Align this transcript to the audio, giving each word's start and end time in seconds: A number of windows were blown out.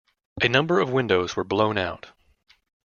A 0.41 0.49
number 0.49 0.79
of 0.79 0.89
windows 0.89 1.35
were 1.35 1.43
blown 1.43 1.77
out. 1.77 2.07